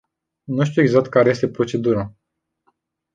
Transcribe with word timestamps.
Nu 0.43 0.63
știu 0.63 0.81
exact 0.81 1.09
care 1.09 1.29
este 1.29 1.49
procedura. 1.49 2.15